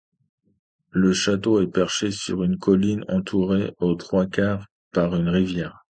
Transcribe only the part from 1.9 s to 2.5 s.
sur